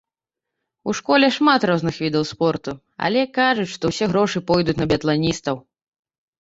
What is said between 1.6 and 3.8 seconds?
розных відаў спорту, але кажуць,